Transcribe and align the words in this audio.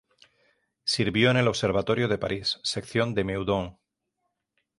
Sirvió 0.83 1.29
en 1.29 1.37
el 1.37 1.47
Observatorio 1.47 2.07
de 2.07 2.17
París, 2.17 2.57
Sección 2.63 3.13
de 3.13 3.23
Meudon. 3.23 3.77